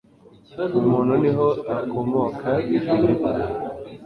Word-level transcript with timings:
Mu 0.71 0.79
muntu 0.89 1.13
niho 1.21 1.47
hakomoka 1.69 2.49
ibibi 2.75 3.13